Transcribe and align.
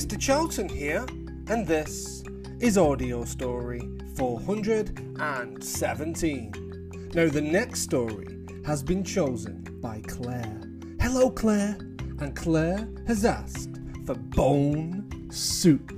Mr. 0.00 0.18
Charlton 0.18 0.66
here, 0.66 1.04
and 1.48 1.66
this 1.66 2.24
is 2.58 2.78
Audio 2.78 3.22
Story 3.22 3.82
417. 4.16 7.10
Now, 7.12 7.28
the 7.28 7.42
next 7.42 7.82
story 7.82 8.38
has 8.64 8.82
been 8.82 9.04
chosen 9.04 9.62
by 9.82 10.00
Claire. 10.06 10.62
Hello, 11.02 11.30
Claire. 11.30 11.76
And 12.18 12.34
Claire 12.34 12.88
has 13.06 13.26
asked 13.26 13.78
for 14.06 14.14
bone 14.14 15.28
soup. 15.30 15.92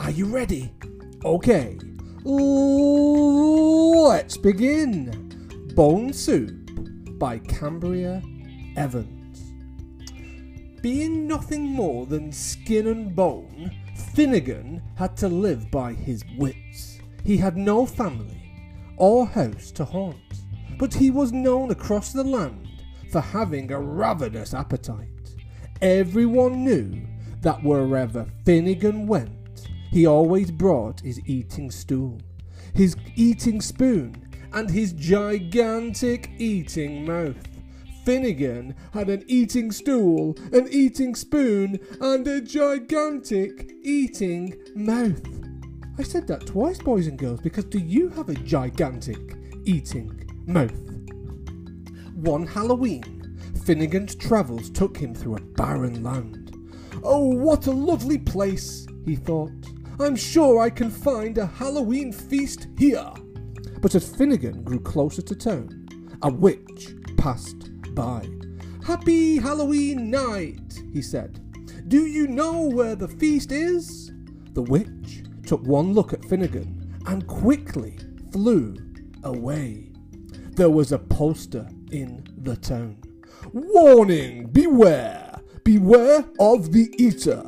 Are 0.00 0.10
you 0.10 0.26
ready? 0.26 0.74
Okay, 1.24 1.78
let's 2.24 4.36
begin. 4.36 5.70
Bone 5.76 6.12
Soup 6.12 6.50
by 7.20 7.38
Cambria 7.38 8.20
Evans. 8.76 9.17
Being 10.80 11.26
nothing 11.26 11.62
more 11.62 12.06
than 12.06 12.30
skin 12.30 12.86
and 12.86 13.14
bone, 13.14 13.72
Finnigin 14.14 14.80
had 14.94 15.16
to 15.16 15.28
live 15.28 15.70
by 15.72 15.92
his 15.92 16.24
wits. 16.36 17.00
He 17.24 17.36
had 17.36 17.56
no 17.56 17.84
family 17.84 18.52
or 18.96 19.26
house 19.26 19.72
to 19.72 19.84
haunt, 19.84 20.16
but 20.78 20.94
he 20.94 21.10
was 21.10 21.32
known 21.32 21.72
across 21.72 22.12
the 22.12 22.22
land 22.22 22.68
for 23.10 23.20
having 23.20 23.72
a 23.72 23.80
ravenous 23.80 24.54
appetite. 24.54 25.08
Everyone 25.82 26.64
knew 26.64 27.00
that 27.42 27.62
wherever 27.64 28.26
Finnigin 28.44 29.06
went, 29.06 29.68
he 29.90 30.06
always 30.06 30.52
brought 30.52 31.00
his 31.00 31.20
eating 31.26 31.72
stool, 31.72 32.20
his 32.74 32.94
eating 33.16 33.60
spoon, 33.60 34.28
and 34.52 34.70
his 34.70 34.92
gigantic 34.92 36.30
eating 36.38 37.04
mouth. 37.04 37.36
Finnigin 38.08 38.74
had 38.94 39.10
an 39.10 39.22
eating 39.26 39.70
stool, 39.70 40.34
an 40.54 40.66
eating 40.70 41.14
spoon, 41.14 41.78
and 42.00 42.26
a 42.26 42.40
gigantic 42.40 43.70
eating 43.82 44.56
mouth. 44.74 45.20
I 45.98 46.04
said 46.04 46.26
that 46.28 46.46
twice, 46.46 46.78
boys 46.78 47.06
and 47.06 47.18
girls, 47.18 47.42
because 47.42 47.66
do 47.66 47.78
you 47.78 48.08
have 48.08 48.30
a 48.30 48.34
gigantic 48.34 49.36
eating 49.66 50.26
mouth? 50.46 50.72
One 52.14 52.46
Halloween, 52.46 53.02
Finnigin's 53.52 54.14
travels 54.14 54.70
took 54.70 54.96
him 54.96 55.14
through 55.14 55.36
a 55.36 55.42
barren 55.42 56.02
land. 56.02 56.54
Oh, 57.02 57.28
what 57.28 57.66
a 57.66 57.72
lovely 57.72 58.16
place, 58.16 58.86
he 59.04 59.16
thought. 59.16 59.52
I'm 60.00 60.16
sure 60.16 60.60
I 60.60 60.70
can 60.70 60.90
find 60.90 61.36
a 61.36 61.44
Halloween 61.44 62.14
feast 62.14 62.68
here. 62.78 63.12
But 63.82 63.94
as 63.94 64.10
Finnigin 64.10 64.64
grew 64.64 64.80
closer 64.80 65.20
to 65.20 65.34
town, 65.34 65.86
a 66.22 66.30
witch 66.30 66.94
passed 67.18 67.68
Happy 67.98 69.38
Halloween 69.38 70.08
night, 70.08 70.80
he 70.92 71.02
said. 71.02 71.40
Do 71.88 72.06
you 72.06 72.28
know 72.28 72.62
where 72.62 72.94
the 72.94 73.08
feast 73.08 73.50
is? 73.50 74.12
The 74.52 74.62
witch 74.62 75.24
took 75.44 75.66
one 75.66 75.94
look 75.94 76.12
at 76.12 76.20
Finnigin 76.20 76.92
and 77.08 77.26
quickly 77.26 77.98
flew 78.30 78.76
away. 79.24 79.90
There 80.52 80.70
was 80.70 80.92
a 80.92 80.98
poster 81.00 81.68
in 81.90 82.24
the 82.36 82.54
town. 82.54 82.98
Warning! 83.52 84.46
Beware! 84.46 85.40
Beware 85.64 86.24
of 86.38 86.70
the 86.70 86.94
eater! 86.98 87.44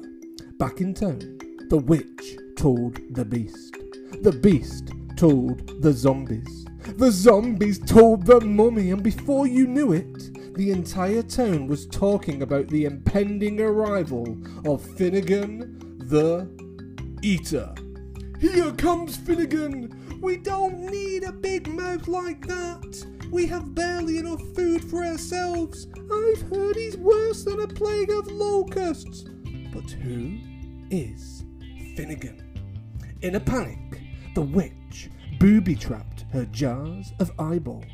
Back 0.58 0.80
in 0.80 0.94
town, 0.94 1.38
the 1.68 1.78
witch 1.78 2.36
told 2.56 2.98
the 3.14 3.24
beast. 3.24 3.76
The 4.22 4.32
beast 4.32 4.90
told 5.16 5.80
the 5.80 5.92
zombies. 5.92 6.66
The 6.96 7.12
zombies 7.12 7.78
told 7.78 8.26
the 8.26 8.40
mummy, 8.40 8.90
and 8.90 9.02
before 9.02 9.46
you 9.46 9.66
knew 9.66 9.92
it, 9.92 10.39
the 10.54 10.70
entire 10.70 11.22
town 11.22 11.66
was 11.66 11.86
talking 11.86 12.42
about 12.42 12.68
the 12.68 12.84
impending 12.84 13.60
arrival 13.60 14.26
of 14.66 14.82
Finnigin 14.82 16.08
the 16.08 16.48
Eater. 17.22 17.75
Here 18.41 18.72
comes 18.72 19.16
Finnigin! 19.16 20.20
We 20.20 20.36
don't 20.36 20.78
need 20.80 21.25
a 21.25 21.32
big 21.32 21.69
mouth 21.69 22.08
like 22.08 22.47
that! 22.47 23.06
We 23.30 23.47
have 23.47 23.75
barely 23.75 24.19
enough 24.19 24.42
food 24.54 24.82
for 24.82 25.04
ourselves. 25.04 25.86
I've 25.97 26.42
heard 26.50 26.75
he's 26.75 26.96
worse 26.96 27.44
than 27.44 27.60
a 27.60 27.69
plague 27.69 28.10
of 28.10 28.26
locusts. 28.26 29.25
But 29.72 29.91
who 29.91 30.38
is 30.91 31.44
Finnigin? 31.96 32.42
In 33.22 33.36
a 33.36 33.41
panic, 33.41 34.00
the 34.34 34.42
witch 34.42 35.10
booby 35.38 35.76
trapped 35.76 36.25
her 36.32 36.44
jars 36.46 37.12
of 37.20 37.30
eyeballs. 37.38 37.84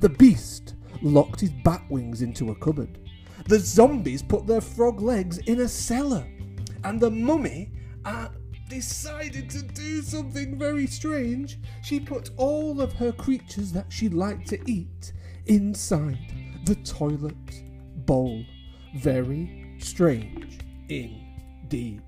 The 0.00 0.08
beast 0.08 0.73
locked 1.04 1.40
his 1.40 1.50
bat 1.50 1.82
wings 1.88 2.22
into 2.22 2.50
a 2.50 2.54
cupboard. 2.56 2.98
The 3.46 3.58
zombies 3.58 4.22
put 4.22 4.46
their 4.46 4.60
frog 4.60 5.00
legs 5.00 5.38
in 5.38 5.60
a 5.60 5.68
cellar. 5.68 6.26
And 6.82 7.00
the 7.00 7.10
mummy 7.10 7.70
uh, 8.04 8.28
decided 8.68 9.48
to 9.50 9.62
do 9.62 10.02
something 10.02 10.58
very 10.58 10.86
strange. 10.86 11.58
She 11.82 12.00
put 12.00 12.30
all 12.36 12.80
of 12.80 12.92
her 12.94 13.12
creatures 13.12 13.72
that 13.72 13.92
she 13.92 14.08
liked 14.08 14.48
to 14.48 14.70
eat 14.70 15.12
inside 15.46 16.18
the 16.64 16.74
toilet 16.76 17.62
bowl. 18.06 18.44
Very 18.96 19.76
strange 19.78 20.58
indeed. 20.88 22.02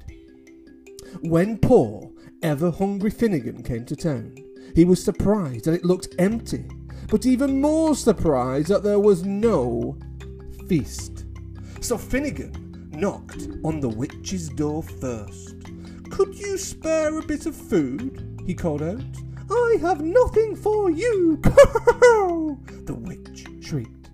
When 1.23 1.59
poor, 1.59 2.11
ever 2.43 2.71
hungry 2.71 3.11
Finnigin 3.11 3.65
came 3.65 3.85
to 3.87 3.97
town, 3.97 4.37
he 4.75 4.85
was 4.85 5.03
surprised 5.03 5.65
that 5.65 5.75
it 5.75 5.85
looked 5.85 6.15
empty, 6.19 6.65
but 7.09 7.27
even 7.27 7.61
more 7.61 7.95
surprised 7.95 8.69
that 8.69 8.83
there 8.83 8.99
was 8.99 9.25
no 9.25 9.97
feast. 10.69 11.25
So 11.81 11.97
Finnigin 11.97 12.93
knocked 12.93 13.49
on 13.65 13.81
the 13.81 13.89
witch's 13.89 14.49
door 14.49 14.83
first. 14.83 15.57
Could 16.11 16.35
you 16.35 16.57
spare 16.59 17.19
a 17.19 17.23
bit 17.23 17.47
of 17.47 17.55
food? 17.55 18.43
he 18.47 18.55
called 18.55 18.83
out. 18.83 19.03
I 19.51 19.77
have 19.81 20.01
nothing 20.01 20.57
for 20.57 20.91
you! 20.91 21.37
the 21.43 22.95
witch 22.95 23.47
shrieked. 23.61 24.11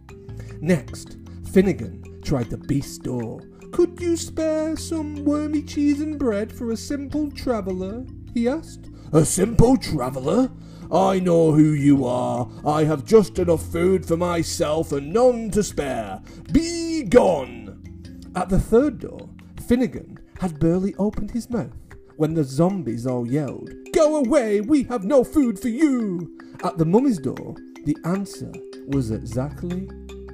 Next, 0.60 1.22
Finnigin 1.44 2.22
tried 2.22 2.50
the 2.50 2.58
beast's 2.58 2.98
door. 2.98 3.40
Could 3.72 4.00
you 4.00 4.16
spare 4.16 4.76
some 4.76 5.24
wormy 5.24 5.62
cheese 5.62 6.00
and 6.00 6.18
bread 6.18 6.52
for 6.52 6.72
a 6.72 6.76
simple 6.76 7.30
traveller? 7.30 8.04
he 8.34 8.48
asked. 8.48 8.90
A 9.12 9.24
simple 9.24 9.76
traveller? 9.76 10.50
I 10.92 11.20
know 11.20 11.52
who 11.52 11.72
you 11.72 12.04
are. 12.04 12.46
I 12.66 12.84
have 12.84 13.06
just 13.06 13.38
enough 13.38 13.64
food 13.64 14.04
for 14.04 14.18
myself 14.18 14.92
and 14.92 15.10
none 15.10 15.50
to 15.52 15.62
spare. 15.62 16.20
Be 16.52 17.02
gone! 17.04 18.22
At 18.36 18.50
the 18.50 18.60
third 18.60 18.98
door, 18.98 19.30
Finnigin 19.56 20.18
had 20.38 20.60
barely 20.60 20.94
opened 20.96 21.30
his 21.30 21.48
mouth 21.48 21.72
when 22.16 22.34
the 22.34 22.44
zombies 22.44 23.06
all 23.06 23.26
yelled, 23.26 23.70
Go 23.94 24.16
away, 24.16 24.60
we 24.60 24.82
have 24.84 25.04
no 25.04 25.24
food 25.24 25.58
for 25.58 25.68
you! 25.68 26.38
At 26.62 26.76
the 26.76 26.84
mummy's 26.84 27.18
door, 27.18 27.56
the 27.84 27.96
answer 28.04 28.52
was 28.86 29.10
exactly 29.10 29.86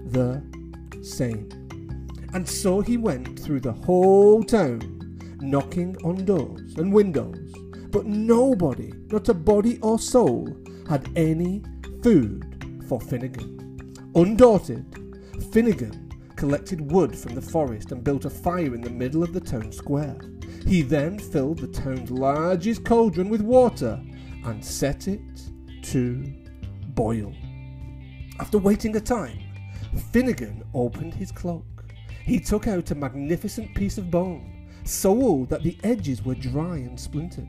the 0.07 0.43
same. 1.03 1.49
And 2.35 2.47
so 2.49 2.81
he 2.81 2.97
went 2.97 3.39
through 3.39 3.61
the 3.61 3.73
whole 3.73 4.43
town, 4.43 5.19
knocking 5.41 5.97
on 6.05 6.25
doors 6.25 6.75
and 6.77 6.93
windows, 6.93 7.55
but 7.91 8.07
nobody, 8.07 8.93
not 9.09 9.29
a 9.29 9.35
body 9.35 9.79
or 9.81 9.99
soul, 9.99 10.57
had 10.89 11.09
any 11.17 11.63
food 12.03 12.83
for 12.89 12.99
Finnigin. 13.01 13.57
Undaunted, 14.15 14.91
Finnigin 15.53 16.09
collected 16.37 16.93
wood 16.93 17.17
from 17.17 17.35
the 17.35 17.43
forest 17.43 17.93
and 17.93 18.05
built 18.05 18.25
a 18.25 18.31
fire 18.31 18.75
in 18.75 18.81
the 18.81 18.91
middle 18.91 19.23
of 19.23 19.33
the 19.33 19.41
town 19.41 19.73
square. 19.73 20.17
He 20.67 20.83
then 20.83 21.19
filled 21.19 21.59
the 21.59 21.69
town's 21.69 22.11
largest 22.11 22.85
cauldron 22.85 23.29
with 23.29 23.41
water 23.41 24.01
and 24.45 24.65
set 24.65 25.09
it 25.09 25.21
to 25.83 26.25
boil. 26.95 27.35
After 28.39 28.59
waiting 28.59 28.95
a 28.97 29.01
time, 29.01 29.39
Finnigin 30.13 30.63
opened 30.75 31.15
his 31.15 31.33
cloak. 31.33 31.65
He 32.25 32.39
took 32.39 32.67
out 32.67 32.91
a 32.91 32.95
magnificent 32.95 33.75
piece 33.75 33.99
of 33.99 34.11
bone, 34.11 34.69
so 34.85 35.11
old 35.11 35.49
that 35.51 35.63
the 35.63 35.79
edges 35.83 36.25
were 36.25 36.35
dry 36.35 36.77
and 36.77 36.99
splintered, 36.99 37.49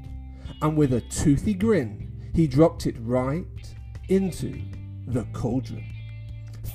and 0.62 0.76
with 0.78 0.94
a 0.94 1.02
toothy 1.02 1.54
grin, 1.54 2.32
he 2.34 2.48
dropped 2.48 2.86
it 2.86 2.96
right 3.00 3.46
into 4.10 4.62
the 5.08 5.26
cauldron. 5.34 5.86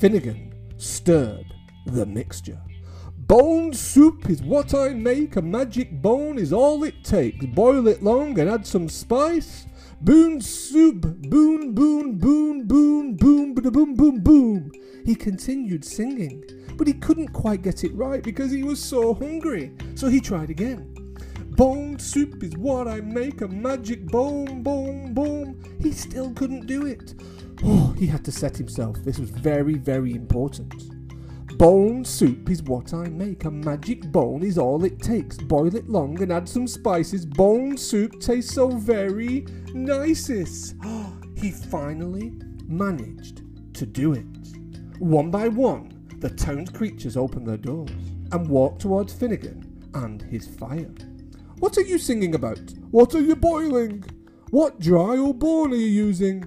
Finnigin 0.00 0.52
stirred 0.76 1.46
the 1.86 2.06
mixture. 2.06 2.60
Bone 3.26 3.72
soup 3.72 4.28
is 4.28 4.42
what 4.42 4.74
I 4.74 4.90
make, 4.90 5.36
a 5.36 5.42
magic 5.42 6.02
bone 6.02 6.38
is 6.38 6.52
all 6.52 6.84
it 6.84 7.04
takes. 7.04 7.46
Boil 7.46 7.88
it 7.88 8.02
long 8.02 8.38
and 8.38 8.50
add 8.50 8.66
some 8.66 8.88
spice. 8.88 9.66
Boon 10.00 10.40
soup, 10.40 11.00
boon, 11.00 11.74
boon, 11.74 12.18
boon, 12.18 12.66
boon, 12.66 13.16
boom, 13.16 13.54
boom, 13.54 13.72
boom, 13.72 13.94
boom, 13.94 14.20
boom. 14.20 14.72
He 15.06 15.14
continued 15.14 15.84
singing, 15.84 16.44
but 16.76 16.86
he 16.86 16.92
couldn't 16.92 17.28
quite 17.28 17.62
get 17.62 17.84
it 17.84 17.94
right 17.94 18.22
because 18.22 18.50
he 18.50 18.62
was 18.62 18.82
so 18.82 19.14
hungry. 19.14 19.72
So 19.94 20.08
he 20.08 20.20
tried 20.20 20.50
again. 20.50 21.03
Bone 21.56 22.00
soup 22.00 22.42
is 22.42 22.56
what 22.56 22.88
I 22.88 23.00
make, 23.00 23.40
a 23.40 23.46
magic 23.46 24.06
bone, 24.06 24.64
bone, 24.64 25.14
bone. 25.14 25.62
He 25.80 25.92
still 25.92 26.32
couldn't 26.32 26.66
do 26.66 26.84
it. 26.84 27.14
Oh, 27.62 27.94
he 27.96 28.08
had 28.08 28.24
to 28.24 28.32
set 28.32 28.56
himself. 28.56 28.96
This 29.04 29.20
was 29.20 29.30
very, 29.30 29.74
very 29.74 30.14
important. 30.14 30.74
Bone 31.56 32.04
soup 32.04 32.50
is 32.50 32.60
what 32.64 32.92
I 32.92 33.04
make. 33.08 33.44
A 33.44 33.52
magic 33.52 34.10
bone 34.10 34.42
is 34.42 34.58
all 34.58 34.84
it 34.84 34.98
takes. 34.98 35.36
Boil 35.36 35.76
it 35.76 35.88
long 35.88 36.20
and 36.20 36.32
add 36.32 36.48
some 36.48 36.66
spices. 36.66 37.24
Bone 37.24 37.76
soup 37.76 38.18
tastes 38.20 38.52
so 38.52 38.70
very 38.70 39.46
nicest. 39.72 40.74
he 41.36 41.52
finally 41.52 42.32
managed 42.66 43.42
to 43.74 43.86
do 43.86 44.12
it. 44.14 44.26
One 44.98 45.30
by 45.30 45.46
one, 45.46 45.92
the 46.18 46.30
town's 46.30 46.70
creatures 46.70 47.16
opened 47.16 47.46
their 47.46 47.58
doors 47.58 47.90
and 48.32 48.48
walked 48.48 48.80
towards 48.80 49.14
Finnigin 49.14 49.64
and 49.94 50.20
his 50.20 50.48
fire. 50.48 50.90
What 51.64 51.78
are 51.78 51.80
you 51.80 51.96
singing 51.96 52.34
about? 52.34 52.60
What 52.90 53.14
are 53.14 53.22
you 53.22 53.34
boiling? 53.34 54.04
What 54.50 54.80
dry 54.80 55.16
or 55.16 55.32
bone 55.32 55.72
are 55.72 55.76
you 55.76 55.86
using? 55.86 56.46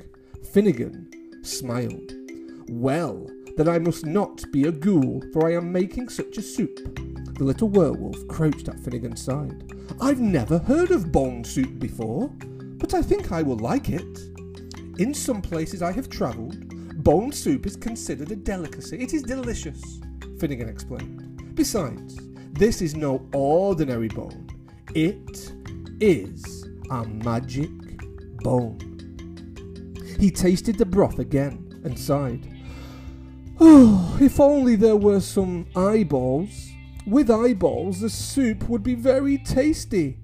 Finnigin 0.54 1.08
smiled. 1.44 2.14
Well, 2.70 3.28
then 3.56 3.68
I 3.68 3.80
must 3.80 4.06
not 4.06 4.44
be 4.52 4.68
a 4.68 4.72
ghoul, 4.72 5.24
for 5.34 5.48
I 5.48 5.56
am 5.56 5.72
making 5.72 6.10
such 6.10 6.38
a 6.38 6.44
soup. 6.44 7.00
The 7.34 7.44
little 7.44 7.68
werewolf 7.68 8.28
crouched 8.28 8.68
at 8.68 8.76
Finnigin's 8.76 9.20
side. 9.20 9.74
I've 10.00 10.22
never 10.22 10.60
heard 10.60 10.92
of 10.92 11.12
bone 11.12 11.44
soup 11.44 11.80
before, 11.80 12.30
but 12.78 12.94
I 12.94 13.02
think 13.02 13.32
I 13.32 13.42
will 13.42 13.58
like 13.58 13.90
it. 13.90 14.20
In 15.00 15.16
some 15.16 15.42
places 15.42 15.82
I 15.82 15.94
have 15.94 16.10
travelled, 16.10 17.04
bone 17.04 17.32
soup 17.32 17.66
is 17.66 17.76
considered 17.76 18.32
a 18.32 18.36
delicacy. 18.36 19.00
It 19.00 19.16
is 19.16 19.24
delicious, 19.24 20.00
Finnigin 20.38 20.70
explained. 20.70 21.56
Besides, 21.56 22.20
this 22.54 22.84
is 22.84 22.96
no 22.96 23.28
ordinary 23.34 24.10
bone. 24.10 24.47
It 25.00 25.54
is 26.00 26.68
a 26.90 27.06
magic 27.06 27.70
bone. 28.42 28.80
He 30.20 30.32
tasted 30.32 30.80
the 30.80 30.88
broth 30.88 31.20
again 31.20 31.80
and 31.84 32.00
sighed. 32.00 32.52
Oh, 33.60 34.18
if 34.20 34.40
only 34.40 34.76
there 34.76 34.96
were 34.96 35.20
some 35.20 35.68
eyeballs. 35.76 36.72
With 37.06 37.30
eyeballs, 37.30 38.00
the 38.00 38.10
soup 38.10 38.68
would 38.70 38.82
be 38.82 38.96
very 38.96 39.38
tasty. 39.38 40.18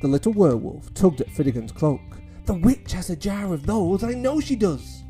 The 0.00 0.08
little 0.08 0.32
werewolf 0.32 0.94
tugged 0.94 1.20
at 1.20 1.28
Finnigin's 1.28 1.72
cloak. 1.72 2.00
The 2.46 2.54
witch 2.54 2.92
has 2.92 3.10
a 3.10 3.16
jar 3.16 3.52
of 3.52 3.66
those, 3.66 4.02
I 4.02 4.12
know 4.12 4.40
she 4.40 4.56
does. 4.56 5.02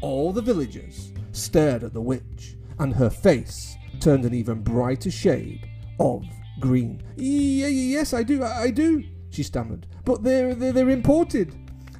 All 0.00 0.32
the 0.32 0.40
villagers 0.40 1.12
stared 1.32 1.84
at 1.84 1.92
the 1.92 2.00
witch, 2.00 2.56
and 2.78 2.94
her 2.94 3.10
face 3.10 3.76
turned 4.00 4.24
an 4.24 4.32
even 4.32 4.62
brighter 4.62 5.10
shade 5.10 5.68
of 6.00 6.24
green. 6.60 7.02
yes, 7.16 8.14
I 8.14 8.22
do, 8.22 8.42
I 8.42 8.70
do, 8.70 9.04
she 9.30 9.42
stammered. 9.42 9.86
But 10.04 10.22
they're, 10.22 10.54
they're, 10.54 10.72
they're 10.72 10.90
imported. 10.90 11.54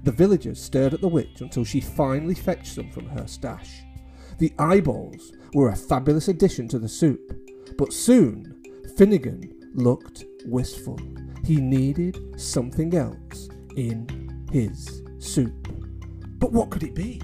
The 0.05 0.13
villagers 0.13 0.63
stared 0.63 0.95
at 0.95 1.01
the 1.01 1.09
witch 1.09 1.41
until 1.41 1.65
she 1.65 1.81
finally 1.81 2.35
fetched 2.35 2.75
some 2.75 2.91
from 2.91 3.07
her 3.07 3.27
stash. 3.27 3.83
The 4.39 4.53
eyeballs 4.59 5.33
were 5.55 5.71
a 5.71 5.77
fabulous 5.77 6.29
addition 6.29 6.69
to 6.69 6.79
the 6.79 6.89
soup, 6.89 7.33
but 7.79 7.93
soon 7.93 8.63
Finnigin 8.97 9.53
looked 9.75 10.25
wistful. 10.45 10.99
He 11.45 11.57
needed 11.57 12.41
something 12.41 12.95
else 12.95 13.49
in 13.77 14.47
his 14.53 15.03
soup. 15.19 15.69
But 16.39 16.53
what 16.53 16.71
could 16.71 16.83
it 16.83 16.95
be? 16.95 17.23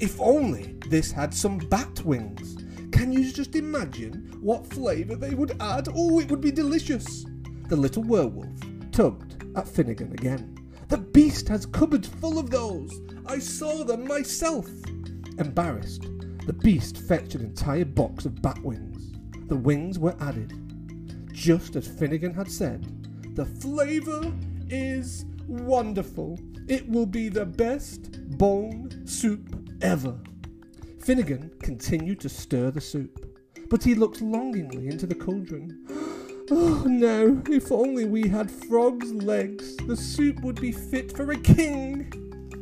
If 0.00 0.20
only 0.20 0.76
this 0.88 1.12
had 1.12 1.32
some 1.32 1.58
bat 1.58 2.04
wings. 2.04 2.59
Can 3.00 3.14
you 3.14 3.32
just 3.32 3.56
imagine 3.56 4.30
what 4.42 4.66
flavour 4.66 5.16
they 5.16 5.34
would 5.34 5.56
add? 5.58 5.88
Oh, 5.94 6.20
it 6.20 6.30
would 6.30 6.42
be 6.42 6.50
delicious. 6.50 7.24
The 7.70 7.74
little 7.74 8.02
werewolf 8.02 8.60
tugged 8.92 9.42
at 9.56 9.64
Finnigin 9.64 10.12
again. 10.12 10.68
The 10.88 10.98
beast 10.98 11.48
has 11.48 11.64
cupboards 11.64 12.08
full 12.08 12.38
of 12.38 12.50
those. 12.50 13.00
I 13.24 13.38
saw 13.38 13.84
them 13.84 14.06
myself. 14.06 14.68
Embarrassed, 15.38 16.08
the 16.44 16.52
beast 16.52 16.98
fetched 16.98 17.34
an 17.34 17.40
entire 17.40 17.86
box 17.86 18.26
of 18.26 18.42
bat 18.42 18.62
wings. 18.62 19.14
The 19.48 19.56
wings 19.56 19.98
were 19.98 20.14
added. 20.20 20.52
Just 21.32 21.76
as 21.76 21.88
Finnigin 21.88 22.34
had 22.34 22.50
said, 22.50 23.34
the 23.34 23.46
flavour 23.46 24.30
is 24.68 25.24
wonderful. 25.48 26.38
It 26.68 26.86
will 26.86 27.06
be 27.06 27.30
the 27.30 27.46
best 27.46 28.28
bone 28.36 29.06
soup 29.06 29.70
ever. 29.80 30.20
Finnigin 31.10 31.60
continued 31.60 32.20
to 32.20 32.28
stir 32.28 32.70
the 32.70 32.80
soup, 32.80 33.36
but 33.68 33.82
he 33.82 33.96
looked 33.96 34.20
longingly 34.20 34.86
into 34.86 35.08
the 35.08 35.14
cauldron. 35.16 35.84
Oh 36.52 36.84
no, 36.84 37.42
if 37.48 37.70
only 37.70 38.04
we 38.04 38.28
had 38.28 38.50
frog's 38.50 39.12
legs, 39.12 39.76
the 39.88 39.96
soup 39.96 40.40
would 40.42 40.60
be 40.60 40.72
fit 40.72 41.16
for 41.16 41.30
a 41.30 41.36
king. 41.36 42.10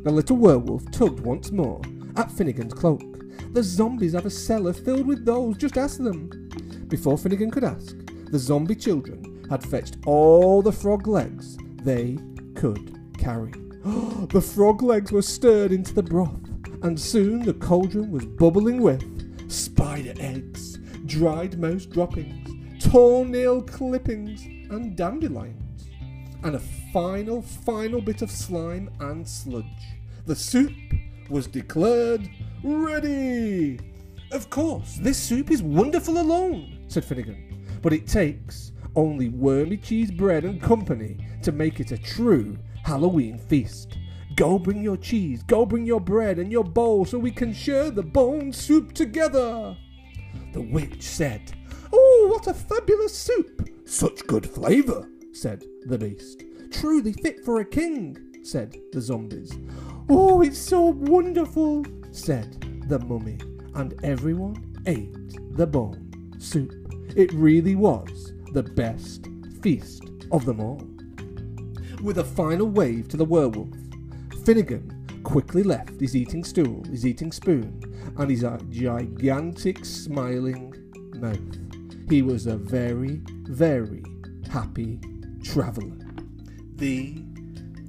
The 0.02 0.10
little 0.10 0.36
werewolf 0.36 0.90
tugged 0.90 1.20
once 1.20 1.50
more 1.50 1.80
at 2.16 2.30
Finnigin's 2.30 2.72
cloak. 2.72 3.02
The 3.54 3.62
zombies 3.62 4.12
have 4.12 4.26
a 4.26 4.30
cellar 4.30 4.74
filled 4.74 5.06
with 5.06 5.24
those, 5.26 5.56
just 5.58 5.78
ask 5.78 5.98
them. 5.98 6.28
Before 6.88 7.16
Finnigin 7.16 7.52
could 7.52 7.64
ask, 7.64 7.96
the 8.30 8.38
zombie 8.38 8.74
children 8.76 9.46
had 9.50 9.62
fetched 9.62 9.96
all 10.06 10.60
the 10.62 10.72
frog 10.72 11.06
legs 11.06 11.58
they 11.82 12.18
could 12.54 12.98
carry. 13.18 13.52
the 13.84 14.42
frog 14.42 14.82
legs 14.82 15.12
were 15.12 15.22
stirred 15.22 15.72
into 15.72 15.94
the 15.94 16.02
broth, 16.02 16.47
and 16.82 16.98
soon 16.98 17.40
the 17.40 17.54
cauldron 17.54 18.10
was 18.10 18.24
bubbling 18.24 18.80
with 18.80 19.50
spider 19.50 20.14
eggs, 20.20 20.78
dried 21.06 21.58
mouse 21.58 21.86
droppings, 21.86 22.48
toenail 22.82 23.62
clippings, 23.62 24.44
and 24.70 24.96
dandelions. 24.96 25.88
And 26.44 26.54
a 26.54 26.60
final, 26.92 27.42
final 27.42 28.00
bit 28.00 28.22
of 28.22 28.30
slime 28.30 28.90
and 29.00 29.26
sludge. 29.26 29.64
The 30.26 30.36
soup 30.36 30.72
was 31.28 31.46
declared 31.46 32.28
ready. 32.62 33.80
Of 34.30 34.50
course, 34.50 34.98
this 35.00 35.18
soup 35.18 35.50
is 35.50 35.62
wonderful 35.62 36.18
alone, 36.18 36.84
said 36.88 37.04
Finnigin, 37.04 37.80
but 37.82 37.92
it 37.92 38.06
takes 38.06 38.72
only 38.94 39.28
wormy 39.28 39.76
cheese 39.76 40.10
bread 40.10 40.44
and 40.44 40.60
company 40.60 41.16
to 41.42 41.52
make 41.52 41.80
it 41.80 41.92
a 41.92 41.98
true 41.98 42.58
Halloween 42.84 43.38
feast. 43.38 43.96
Go 44.38 44.56
bring 44.56 44.84
your 44.84 44.96
cheese, 44.96 45.42
go 45.42 45.66
bring 45.66 45.84
your 45.84 46.00
bread 46.00 46.38
and 46.38 46.52
your 46.52 46.62
bowl 46.62 47.04
so 47.04 47.18
we 47.18 47.32
can 47.32 47.52
share 47.52 47.90
the 47.90 48.04
bone 48.04 48.52
soup 48.52 48.92
together. 48.92 49.76
The 50.52 50.60
witch 50.60 51.02
said, 51.02 51.50
Oh, 51.92 52.28
what 52.30 52.46
a 52.46 52.54
fabulous 52.54 53.18
soup! 53.18 53.68
Such 53.84 54.24
good 54.28 54.48
flavour, 54.48 55.10
said 55.32 55.64
the 55.86 55.98
beast. 55.98 56.44
Truly 56.70 57.14
fit 57.14 57.44
for 57.44 57.58
a 57.58 57.64
king, 57.64 58.16
said 58.44 58.76
the 58.92 59.00
zombies. 59.00 59.58
Oh, 60.08 60.40
it's 60.42 60.56
so 60.56 60.82
wonderful, 60.82 61.84
said 62.12 62.84
the 62.86 63.00
mummy, 63.00 63.38
and 63.74 63.98
everyone 64.04 64.76
ate 64.86 65.16
the 65.56 65.66
bone 65.66 66.36
soup. 66.38 66.72
It 67.16 67.32
really 67.32 67.74
was 67.74 68.34
the 68.52 68.62
best 68.62 69.26
feast 69.62 70.04
of 70.30 70.44
them 70.44 70.60
all. 70.60 70.80
With 72.04 72.18
a 72.18 72.24
final 72.24 72.68
wave 72.68 73.08
to 73.08 73.16
the 73.16 73.24
werewolf, 73.24 73.74
Finnigin 74.48 75.22
quickly 75.24 75.62
left 75.62 76.00
his 76.00 76.16
eating 76.16 76.42
stool, 76.42 76.82
his 76.84 77.04
eating 77.04 77.30
spoon, 77.30 77.82
and 78.16 78.30
his 78.30 78.46
gigantic 78.70 79.84
smiling 79.84 80.72
mouth. 81.16 82.08
He 82.08 82.22
was 82.22 82.46
a 82.46 82.56
very, 82.56 83.20
very 83.42 84.02
happy 84.50 85.00
traveller. 85.44 85.98
The 86.76 87.22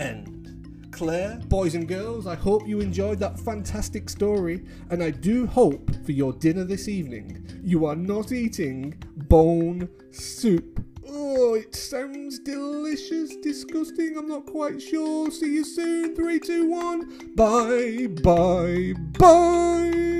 end. 0.01 0.89
Claire, 0.91 1.39
boys 1.47 1.75
and 1.75 1.87
girls, 1.87 2.27
I 2.27 2.35
hope 2.35 2.67
you 2.67 2.81
enjoyed 2.81 3.19
that 3.19 3.39
fantastic 3.39 4.09
story, 4.09 4.65
and 4.89 5.01
I 5.01 5.11
do 5.11 5.47
hope 5.47 5.89
for 6.03 6.11
your 6.11 6.33
dinner 6.33 6.65
this 6.65 6.89
evening 6.89 7.61
you 7.63 7.85
are 7.85 7.95
not 7.95 8.33
eating 8.33 9.01
bone 9.15 9.87
soup. 10.11 10.83
Oh, 11.11 11.55
it 11.55 11.75
sounds 11.75 12.37
delicious, 12.39 13.35
disgusting, 13.37 14.15
I'm 14.17 14.27
not 14.27 14.45
quite 14.45 14.79
sure. 14.79 15.31
See 15.31 15.55
you 15.55 15.63
soon. 15.63 16.15
Three, 16.15 16.39
two, 16.39 16.69
one. 16.69 17.33
Bye, 17.35 18.07
bye, 18.21 18.93
bye. 19.17 20.18